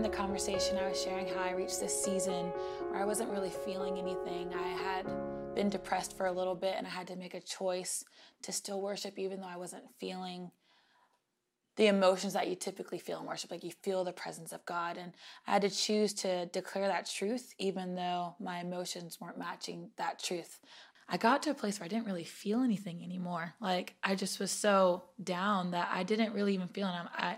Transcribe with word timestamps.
in 0.00 0.10
the 0.10 0.16
conversation, 0.16 0.78
I 0.78 0.88
was 0.88 1.02
sharing 1.02 1.28
how 1.28 1.42
I 1.42 1.50
reached 1.50 1.78
this 1.78 2.02
season 2.02 2.46
where 2.88 3.02
I 3.02 3.04
wasn't 3.04 3.28
really 3.28 3.50
feeling 3.50 3.98
anything. 3.98 4.50
I 4.54 4.68
had 4.68 5.06
been 5.54 5.68
depressed 5.68 6.16
for 6.16 6.24
a 6.24 6.32
little 6.32 6.54
bit 6.54 6.76
and 6.78 6.86
I 6.86 6.90
had 6.90 7.06
to 7.08 7.16
make 7.16 7.34
a 7.34 7.40
choice 7.40 8.02
to 8.44 8.50
still 8.50 8.80
worship 8.80 9.18
even 9.18 9.42
though 9.42 9.46
I 9.46 9.58
wasn't 9.58 9.82
feeling 9.98 10.52
the 11.76 11.88
emotions 11.88 12.32
that 12.32 12.48
you 12.48 12.56
typically 12.56 12.98
feel 12.98 13.20
in 13.20 13.26
worship. 13.26 13.50
Like 13.50 13.62
you 13.62 13.72
feel 13.82 14.02
the 14.02 14.12
presence 14.14 14.52
of 14.52 14.64
God. 14.64 14.96
And 14.96 15.12
I 15.46 15.50
had 15.50 15.62
to 15.62 15.70
choose 15.70 16.14
to 16.14 16.46
declare 16.46 16.88
that 16.88 17.04
truth 17.04 17.52
even 17.58 17.94
though 17.94 18.36
my 18.40 18.60
emotions 18.60 19.18
weren't 19.20 19.38
matching 19.38 19.90
that 19.98 20.18
truth. 20.18 20.60
I 21.10 21.18
got 21.18 21.42
to 21.42 21.50
a 21.50 21.54
place 21.54 21.78
where 21.78 21.84
I 21.84 21.88
didn't 21.88 22.06
really 22.06 22.24
feel 22.24 22.62
anything 22.62 23.04
anymore. 23.04 23.52
Like 23.60 23.96
I 24.02 24.14
just 24.14 24.40
was 24.40 24.50
so 24.50 25.04
down 25.22 25.72
that 25.72 25.90
I 25.92 26.04
didn't 26.04 26.32
really 26.32 26.54
even 26.54 26.68
feel 26.68 26.88
it. 26.88 26.94
I 27.14 27.36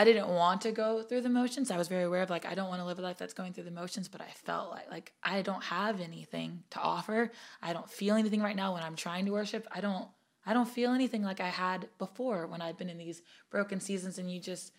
I 0.00 0.04
didn't 0.04 0.28
want 0.28 0.62
to 0.62 0.72
go 0.72 1.02
through 1.02 1.20
the 1.20 1.28
motions. 1.28 1.70
I 1.70 1.76
was 1.76 1.88
very 1.88 2.04
aware 2.04 2.22
of 2.22 2.30
like 2.30 2.46
I 2.46 2.54
don't 2.54 2.70
want 2.70 2.80
to 2.80 2.86
live 2.86 2.98
a 2.98 3.02
life 3.02 3.18
that's 3.18 3.34
going 3.34 3.52
through 3.52 3.64
the 3.64 3.70
motions, 3.70 4.08
but 4.08 4.22
I 4.22 4.30
felt 4.46 4.70
like 4.70 4.90
like 4.90 5.12
I 5.22 5.42
don't 5.42 5.62
have 5.64 6.00
anything 6.00 6.62
to 6.70 6.80
offer. 6.80 7.30
I 7.60 7.74
don't 7.74 7.90
feel 7.90 8.14
anything 8.14 8.40
right 8.40 8.56
now 8.56 8.72
when 8.72 8.82
I'm 8.82 8.96
trying 8.96 9.26
to 9.26 9.32
worship. 9.32 9.68
I 9.70 9.82
don't 9.82 10.08
I 10.46 10.54
don't 10.54 10.70
feel 10.70 10.92
anything 10.92 11.22
like 11.22 11.38
I 11.38 11.48
had 11.48 11.90
before 11.98 12.46
when 12.46 12.62
I've 12.62 12.78
been 12.78 12.88
in 12.88 12.96
these 12.96 13.20
broken 13.50 13.78
seasons 13.78 14.16
and 14.16 14.32
you 14.32 14.40
just 14.40 14.72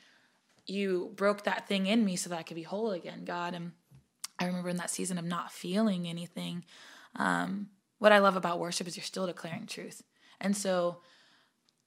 you 0.65 1.12
broke 1.15 1.43
that 1.43 1.67
thing 1.67 1.85
in 1.85 2.03
me 2.03 2.15
so 2.15 2.31
that 2.31 2.40
I 2.40 2.43
could 2.43 2.55
be 2.55 2.63
whole 2.63 2.90
again, 2.90 3.23
God. 3.23 3.53
And 3.53 3.73
I 4.40 4.48
remember 4.48 4.70
in 4.70 4.77
that 4.77 4.90
season 4.90 5.20
of 5.20 5.26
not 5.26 5.51
feeling 5.51 6.07
anything. 6.07 6.65
Um, 7.15 7.67
what 7.99 8.12
I 8.12 8.17
love 8.17 8.38
about 8.38 8.57
worship 8.57 8.88
is 8.88 8.98
you're 8.98 9.03
still 9.03 9.27
declaring 9.27 9.67
truth. 9.67 10.01
And 10.40 10.57
so 10.57 10.98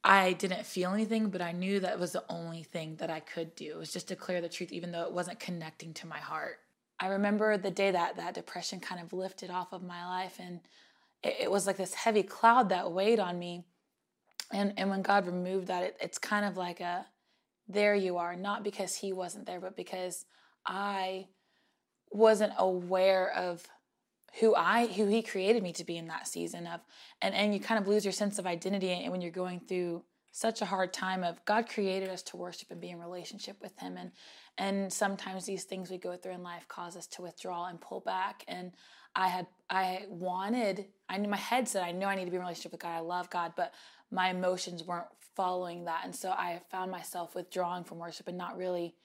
I 0.07 0.35
didn't 0.35 0.67
feel 0.67 0.93
anything, 0.93 1.31
but 1.31 1.41
I 1.41 1.53
knew 1.53 1.81
that 1.81 1.99
was 1.99 2.13
the 2.13 2.25
only 2.29 2.63
thing 2.63 2.97
that 2.97 3.09
I 3.09 3.21
could 3.21 3.57
do. 3.57 3.79
Was 3.79 3.93
just 3.93 4.07
declare 4.07 4.43
the 4.43 4.51
truth, 4.51 4.71
even 4.71 4.93
though 4.93 5.05
it 5.05 5.13
wasn't 5.13 5.41
connecting 5.41 5.95
to 5.95 6.07
my 6.07 6.19
heart. 6.19 6.59
I 7.01 7.09
remember 7.09 7.57
the 7.57 7.71
day 7.71 7.91
that 7.91 8.17
that 8.17 8.35
depression 8.35 8.81
kind 8.81 9.01
of 9.01 9.15
lifted 9.15 9.51
off 9.51 9.73
of 9.73 9.83
my 9.83 10.07
life, 10.07 10.37
and 10.39 10.61
it, 11.23 11.37
it 11.41 11.51
was 11.51 11.67
like 11.67 11.79
this 11.79 11.95
heavy 11.95 12.23
cloud 12.23 12.69
that 12.69 12.93
weighed 12.93 13.19
on 13.19 13.39
me. 13.39 13.65
And 14.53 14.75
and 14.77 14.91
when 14.91 15.01
God 15.01 15.27
removed 15.27 15.69
that, 15.69 15.83
it, 15.83 15.97
it's 16.01 16.19
kind 16.19 16.45
of 16.45 16.59
like 16.59 16.81
a 16.81 17.07
there 17.67 17.95
you 17.95 18.19
are, 18.19 18.37
not 18.37 18.63
because 18.63 18.97
He 18.97 19.15
wasn't 19.15 19.47
there, 19.47 19.61
but 19.61 19.75
because 19.75 20.27
I 20.67 21.29
wasn't 22.11 22.53
aware 22.59 23.33
of 23.33 23.67
who 24.41 24.55
I 24.55 24.87
who 24.87 25.07
he 25.07 25.23
created 25.23 25.63
me 25.63 25.73
to 25.75 25.85
be 25.85 25.97
in 25.97 26.09
that 26.09 26.27
season 26.27 26.67
of 26.67 26.81
and 27.23 27.35
and 27.35 27.55
you 27.55 27.61
kind 27.61 27.81
of 27.81 27.89
lose 27.89 28.05
your 28.05 28.13
sense 28.13 28.39
of 28.39 28.47
identity 28.47 28.91
and 28.91 29.13
when 29.13 29.21
you're 29.21 29.31
going 29.31 29.61
through 29.61 30.03
such 30.37 30.61
a 30.61 30.65
hard 30.65 30.93
time 30.93 31.23
of 31.23 31.45
God 31.45 31.69
created 31.69 32.09
us 32.09 32.21
to 32.25 32.37
worship 32.37 32.73
and 32.73 32.81
be 32.81 32.91
in 32.91 32.99
relationship 32.99 33.57
with 33.63 33.79
him. 33.79 33.97
And 33.97 34.11
and 34.59 34.93
sometimes 34.93 35.47
these 35.47 35.63
things 35.63 35.91
we 35.91 35.97
go 35.97 36.17
through 36.17 36.33
in 36.33 36.43
life 36.43 36.67
cause 36.67 36.97
us 36.97 37.07
to 37.09 37.23
withdraw 37.23 37.67
and 37.67 37.81
pull 37.81 38.01
back. 38.01 38.45
And 38.49 38.73
I 39.15 39.29
had 39.29 39.47
I 39.71 40.07
wanted 40.09 40.87
I 41.09 41.19
knew 41.19 41.29
my 41.29 41.37
head 41.37 41.69
said 41.69 41.85
I 41.85 41.93
know 41.93 42.09
I 42.09 42.17
need 42.17 42.25
to 42.25 42.33
be 42.33 42.37
in 42.37 42.43
relationship 42.43 42.73
with 42.73 42.81
God. 42.81 42.97
I 42.97 43.01
love 43.01 43.31
God 43.31 43.53
but 43.57 43.75
my 44.11 44.31
emotions 44.31 44.83
weren't 44.83 45.07
following 45.37 45.85
that. 45.85 46.01
And 46.05 46.15
so 46.15 46.31
I 46.31 46.61
found 46.69 46.91
myself 46.91 47.37
withdrawing 47.37 47.85
from 47.85 48.01
worship 48.01 48.27
and 48.27 48.37
not 48.37 48.57
really 48.57 48.97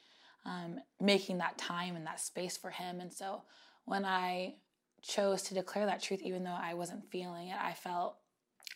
um, 0.45 0.79
making 0.99 1.37
that 1.37 1.59
time 1.59 1.95
and 1.95 2.07
that 2.07 2.19
space 2.19 2.57
for 2.57 2.71
him. 2.71 2.99
And 2.99 3.13
so 3.13 3.43
when 3.85 4.03
I 4.03 4.55
chose 5.01 5.41
to 5.43 5.53
declare 5.53 5.85
that 5.85 6.01
truth 6.01 6.21
even 6.23 6.43
though 6.43 6.57
I 6.59 6.73
wasn't 6.73 7.09
feeling 7.11 7.47
it. 7.47 7.57
I 7.59 7.73
felt 7.73 8.17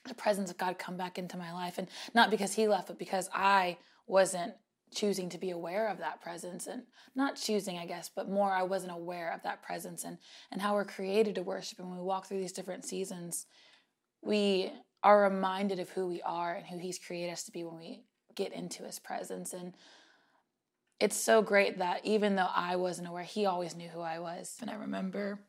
the 0.07 0.13
presence 0.13 0.51
of 0.51 0.57
God 0.57 0.77
come 0.77 0.97
back 0.97 1.17
into 1.17 1.37
my 1.37 1.53
life 1.53 1.77
and 1.77 1.87
not 2.13 2.31
because 2.31 2.53
he 2.53 2.67
left 2.67 2.87
but 2.87 2.99
because 2.99 3.29
I 3.33 3.77
wasn't 4.07 4.53
choosing 4.93 5.29
to 5.29 5.37
be 5.37 5.49
aware 5.49 5.87
of 5.87 5.97
that 5.97 6.21
presence 6.21 6.67
and 6.67 6.83
not 7.15 7.35
choosing 7.35 7.77
I 7.77 7.85
guess 7.85 8.09
but 8.15 8.29
more 8.29 8.51
I 8.51 8.63
wasn't 8.63 8.91
aware 8.91 9.31
of 9.33 9.41
that 9.43 9.63
presence 9.63 10.03
and 10.03 10.17
and 10.51 10.61
how 10.61 10.73
we're 10.73 10.85
created 10.85 11.35
to 11.35 11.43
worship. 11.43 11.79
And 11.79 11.89
when 11.89 11.97
we 11.97 12.03
walk 12.03 12.27
through 12.27 12.39
these 12.39 12.53
different 12.53 12.85
seasons 12.85 13.45
we 14.21 14.71
are 15.03 15.23
reminded 15.23 15.79
of 15.79 15.89
who 15.89 16.07
we 16.07 16.21
are 16.21 16.53
and 16.53 16.65
who 16.65 16.77
he's 16.77 16.97
created 16.97 17.33
us 17.33 17.43
to 17.43 17.51
be 17.51 17.63
when 17.63 17.77
we 17.77 18.03
get 18.35 18.53
into 18.53 18.83
his 18.83 18.99
presence. 18.99 19.53
And 19.53 19.73
it's 20.99 21.15
so 21.15 21.41
great 21.41 21.79
that 21.79 22.05
even 22.05 22.35
though 22.35 22.49
I 22.55 22.77
wasn't 22.77 23.09
aware 23.09 23.23
he 23.23 23.45
always 23.45 23.75
knew 23.75 23.89
who 23.89 23.99
I 23.99 24.19
was. 24.19 24.55
And 24.61 24.69
I 24.69 24.75
remember 24.75 25.39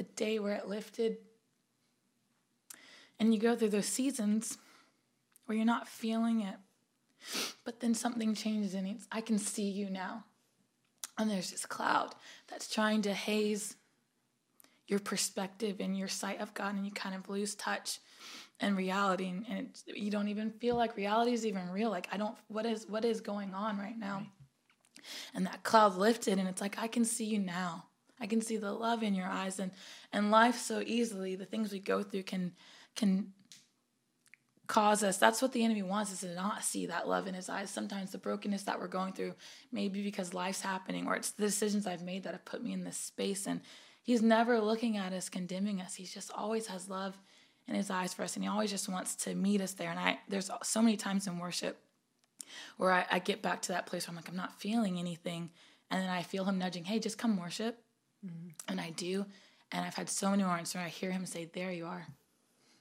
the 0.00 0.06
day 0.14 0.38
where 0.38 0.54
it 0.54 0.66
lifted. 0.66 1.18
And 3.18 3.34
you 3.34 3.38
go 3.38 3.54
through 3.54 3.68
those 3.68 3.84
seasons 3.84 4.56
where 5.44 5.54
you're 5.54 5.66
not 5.66 5.86
feeling 5.86 6.40
it, 6.40 6.54
but 7.64 7.80
then 7.80 7.92
something 7.92 8.34
changes 8.34 8.72
and 8.72 8.88
it's, 8.88 9.06
I 9.12 9.20
can 9.20 9.38
see 9.38 9.68
you 9.68 9.90
now. 9.90 10.24
And 11.18 11.30
there's 11.30 11.50
this 11.50 11.66
cloud 11.66 12.14
that's 12.48 12.66
trying 12.66 13.02
to 13.02 13.12
haze 13.12 13.76
your 14.86 15.00
perspective 15.00 15.76
and 15.80 15.98
your 15.98 16.08
sight 16.08 16.40
of 16.40 16.54
God, 16.54 16.74
and 16.74 16.86
you 16.86 16.92
kind 16.92 17.14
of 17.14 17.28
lose 17.28 17.54
touch 17.54 18.00
and 18.58 18.76
reality, 18.76 19.28
and, 19.28 19.44
and 19.50 19.68
you 19.86 20.10
don't 20.10 20.28
even 20.28 20.50
feel 20.50 20.76
like 20.76 20.96
reality 20.96 21.32
is 21.32 21.44
even 21.44 21.68
real. 21.68 21.90
Like 21.90 22.08
I 22.10 22.16
don't, 22.16 22.36
what 22.48 22.64
is 22.64 22.86
what 22.88 23.04
is 23.04 23.20
going 23.20 23.52
on 23.54 23.78
right 23.78 23.98
now? 23.98 24.16
Right. 24.16 24.26
And 25.34 25.46
that 25.46 25.62
cloud 25.62 25.96
lifted, 25.96 26.38
and 26.38 26.48
it's 26.48 26.60
like 26.60 26.78
I 26.78 26.88
can 26.88 27.04
see 27.04 27.26
you 27.26 27.38
now. 27.38 27.89
I 28.20 28.26
can 28.26 28.40
see 28.40 28.56
the 28.56 28.72
love 28.72 29.02
in 29.02 29.14
your 29.14 29.26
eyes 29.26 29.58
and 29.58 29.70
and 30.12 30.30
life 30.30 30.58
so 30.58 30.82
easily 30.84 31.36
the 31.36 31.44
things 31.44 31.72
we 31.72 31.80
go 31.80 32.02
through 32.02 32.24
can 32.24 32.52
can 32.96 33.32
cause 34.66 35.02
us. 35.02 35.16
That's 35.16 35.42
what 35.42 35.52
the 35.52 35.64
enemy 35.64 35.82
wants 35.82 36.12
is 36.12 36.20
to 36.20 36.34
not 36.34 36.62
see 36.62 36.86
that 36.86 37.08
love 37.08 37.26
in 37.26 37.34
his 37.34 37.48
eyes. 37.48 37.70
Sometimes 37.70 38.12
the 38.12 38.18
brokenness 38.18 38.62
that 38.64 38.78
we're 38.78 38.86
going 38.86 39.12
through 39.12 39.34
maybe 39.72 40.02
because 40.02 40.32
life's 40.32 40.60
happening 40.60 41.08
or 41.08 41.16
it's 41.16 41.32
the 41.32 41.42
decisions 41.42 41.86
i've 41.86 42.02
made 42.02 42.22
that 42.22 42.32
have 42.32 42.44
put 42.44 42.62
me 42.62 42.72
in 42.72 42.84
this 42.84 42.96
space 42.96 43.46
and 43.46 43.60
he's 44.02 44.22
never 44.22 44.60
looking 44.60 44.96
at 44.96 45.12
us 45.12 45.28
condemning 45.28 45.80
us. 45.80 45.94
He 45.94 46.04
just 46.04 46.30
always 46.32 46.68
has 46.68 46.88
love 46.88 47.18
in 47.66 47.74
his 47.74 47.90
eyes 47.90 48.14
for 48.14 48.22
us 48.22 48.36
and 48.36 48.44
he 48.44 48.48
always 48.48 48.70
just 48.70 48.88
wants 48.88 49.14
to 49.16 49.34
meet 49.34 49.60
us 49.60 49.72
there. 49.72 49.90
And 49.90 49.98
i 49.98 50.18
there's 50.28 50.50
so 50.62 50.82
many 50.82 50.96
times 50.96 51.26
in 51.26 51.38
worship 51.38 51.82
where 52.76 52.92
I, 52.92 53.06
I 53.10 53.18
get 53.18 53.42
back 53.42 53.62
to 53.62 53.72
that 53.72 53.86
place 53.86 54.06
where 54.06 54.12
i'm 54.12 54.16
like 54.16 54.28
i'm 54.28 54.36
not 54.36 54.60
feeling 54.60 54.98
anything 54.98 55.50
and 55.90 56.02
then 56.02 56.10
i 56.10 56.22
feel 56.22 56.44
him 56.44 56.58
nudging 56.58 56.84
hey 56.84 56.98
just 56.98 57.18
come 57.18 57.36
worship 57.36 57.78
Mm-hmm. 58.24 58.48
And 58.68 58.80
I 58.80 58.90
do. 58.90 59.26
And 59.72 59.84
I've 59.84 59.94
had 59.94 60.08
so 60.08 60.30
many 60.30 60.42
moments 60.42 60.74
where 60.74 60.84
I 60.84 60.88
hear 60.88 61.10
him 61.10 61.26
say, 61.26 61.48
There 61.52 61.72
you 61.72 61.86
are. 61.86 62.06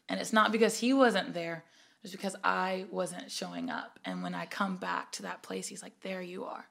And 0.08 0.20
it's 0.20 0.34
not 0.34 0.52
because 0.52 0.80
he 0.80 0.94
wasn't 0.94 1.34
there, 1.34 1.64
it's 2.04 2.12
because 2.12 2.36
I 2.44 2.86
wasn't 2.92 3.32
showing 3.32 3.70
up. 3.70 4.00
And 4.06 4.24
when 4.24 4.34
I 4.34 4.46
come 4.46 4.78
back 4.78 5.12
to 5.14 5.24
that 5.24 5.44
place, 5.44 5.68
he's 5.68 5.84
like, 5.84 6.00
There 6.02 6.22
you 6.22 6.46
are. 6.46 6.66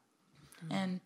Mm-hmm. 0.65 0.73
And 0.73 1.01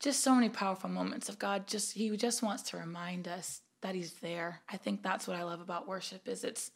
just 0.00 0.20
so 0.20 0.34
many 0.34 0.50
powerful 0.50 0.90
moments 0.90 1.28
of 1.28 1.38
God 1.38 1.66
just 1.66 1.94
he 1.94 2.14
just 2.16 2.42
wants 2.42 2.62
to 2.64 2.76
remind 2.76 3.26
us 3.26 3.62
that 3.80 3.94
he's 3.94 4.14
there. 4.14 4.60
I 4.68 4.76
think 4.76 5.02
that's 5.02 5.26
what 5.26 5.36
I 5.36 5.44
love 5.44 5.60
about 5.60 5.88
worship 5.88 6.28
is 6.28 6.44
it's 6.44 6.70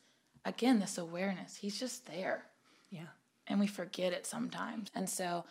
again 0.45 0.79
this 0.79 0.99
awareness. 0.99 1.57
He's 1.57 1.79
just 1.79 2.07
there. 2.07 2.45
Yeah. 2.91 3.09
And 3.47 3.61
we 3.61 3.67
forget 3.67 4.13
it 4.13 4.27
sometimes. 4.27 4.91
And 4.95 5.09
so 5.09 5.45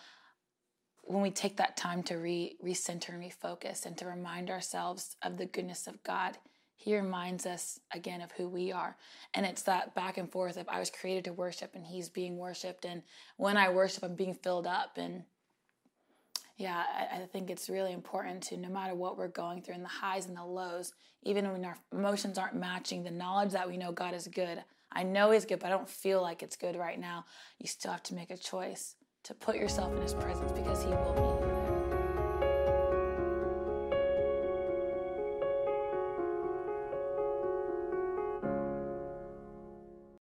when 1.08 1.22
we 1.22 1.32
take 1.32 1.58
that 1.58 1.78
time 1.78 2.04
to 2.04 2.16
re 2.18 2.58
recenter 2.64 3.10
and 3.10 3.24
refocus 3.24 3.86
and 3.86 3.98
to 3.98 4.06
remind 4.06 4.50
ourselves 4.50 5.16
of 5.22 5.38
the 5.38 5.46
goodness 5.46 5.88
of 5.88 6.04
God, 6.04 6.38
He 6.76 6.96
reminds 6.96 7.46
us 7.46 7.80
again 7.94 8.22
of 8.22 8.34
who 8.34 8.50
we 8.50 8.72
are. 8.74 8.98
And 9.34 9.46
it's 9.46 9.64
that 9.64 9.96
back 9.96 10.18
and 10.18 10.30
forth 10.30 10.58
of 10.58 10.68
I 10.68 10.80
was 10.80 10.90
created 10.90 11.24
to 11.26 11.34
worship 11.34 11.72
and 11.76 11.86
He's 11.86 12.10
being 12.10 12.38
worshiped. 12.38 12.84
And 12.84 13.04
when 13.38 13.56
I 13.56 13.70
worship, 13.70 14.04
I'm 14.04 14.16
being 14.16 14.36
filled 14.36 14.68
up. 14.68 14.98
And 14.98 15.24
yeah, 16.58 16.84
I, 16.94 17.22
I 17.22 17.26
think 17.26 17.50
it's 17.50 17.70
really 17.70 17.94
important 17.94 18.44
to 18.44 18.58
no 18.58 18.70
matter 18.70 18.94
what 18.94 19.18
we're 19.18 19.30
going 19.30 19.62
through 19.62 19.76
in 19.76 19.84
the 19.84 19.88
highs 19.88 20.26
and 20.26 20.36
the 20.36 20.44
lows, 20.44 20.92
even 21.24 21.50
when 21.52 21.64
our 21.64 21.78
emotions 21.94 22.38
aren't 22.38 22.56
matching, 22.56 23.04
the 23.04 23.12
knowledge 23.12 23.52
that 23.52 23.68
we 23.68 23.78
know 23.78 23.94
God 23.94 24.14
is 24.14 24.28
good. 24.28 24.62
I 24.92 25.04
know 25.04 25.32
He's 25.32 25.46
good, 25.46 25.60
but 25.60 25.68
I 25.68 25.70
don't 25.70 25.90
feel 25.90 26.22
like 26.22 26.44
it's 26.44 26.58
good 26.58 26.76
right 26.76 27.00
now. 27.00 27.24
You 27.60 27.68
still 27.68 27.92
have 27.92 28.04
to 28.04 28.14
make 28.14 28.30
a 28.30 28.38
choice 28.38 28.97
to 29.28 29.34
put 29.34 29.58
yourself 29.58 29.94
in 29.94 30.02
his 30.02 30.14
presence 30.14 30.54
because 30.54 30.82
he 30.84 30.90
will 30.90 31.14
meet. 31.16 31.37